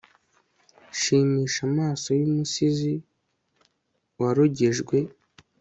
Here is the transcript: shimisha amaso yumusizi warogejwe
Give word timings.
shimisha 0.99 1.59
amaso 1.69 2.07
yumusizi 2.19 2.93
warogejwe 4.21 4.97